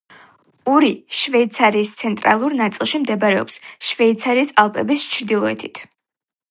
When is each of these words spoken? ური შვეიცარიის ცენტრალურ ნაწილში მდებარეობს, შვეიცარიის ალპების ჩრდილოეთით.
ური 0.75 0.87
შვეიცარიის 1.17 1.91
ცენტრალურ 1.99 2.57
ნაწილში 2.63 3.03
მდებარეობს, 3.05 3.61
შვეიცარიის 3.91 4.57
ალპების 4.65 5.07
ჩრდილოეთით. 5.17 5.89